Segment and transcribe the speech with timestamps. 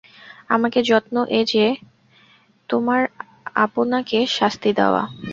[0.49, 1.65] আমাকে যত্ন এ যে
[2.69, 3.01] তোমার
[3.65, 5.03] আপনাকে শাস্তি দেওয়া।